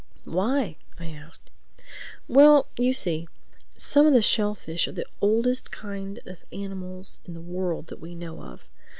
[0.25, 1.51] "Why?" I asked.
[2.27, 3.27] "Well, you see,
[3.77, 8.15] some of the shellfish are the oldest kind of animals in the world that we
[8.15, 8.67] know of.